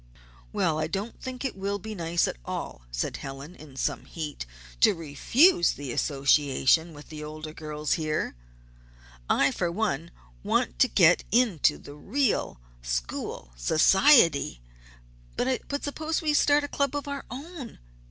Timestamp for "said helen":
2.89-3.53